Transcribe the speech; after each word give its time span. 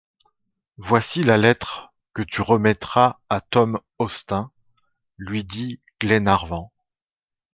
Voici 0.79 1.21
la 1.21 1.37
lettre 1.37 1.93
que 2.15 2.23
tu 2.23 2.41
remettras 2.41 3.19
à 3.29 3.39
Tom 3.39 3.79
Austin, 3.99 4.49
lui 5.19 5.43
dit 5.43 5.79
Glenarvan. 5.99 6.71